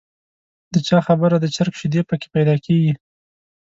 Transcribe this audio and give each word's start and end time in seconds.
د 0.73 0.75
چا 0.87 0.97
خبره 1.07 1.35
د 1.39 1.45
چرګ 1.55 1.73
شیدې 1.79 2.01
په 2.09 2.15
کې 2.19 2.27
پیدا 2.35 2.55
کېږي. 2.65 2.93